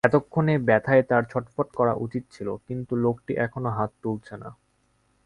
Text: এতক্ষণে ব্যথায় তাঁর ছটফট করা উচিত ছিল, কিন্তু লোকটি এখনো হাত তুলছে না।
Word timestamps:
এতক্ষণে 0.03 0.53
ব্যথায় 0.59 1.03
তাঁর 1.03 1.23
ছটফট 1.23 1.67
করা 1.75 1.93
উচিত 1.95 2.23
ছিল, 2.31 2.47
কিন্তু 2.67 2.93
লোকটি 2.95 3.33
এখনো 3.37 3.69
হাত 3.69 3.91
তুলছে 4.03 4.35
না। 4.37 4.49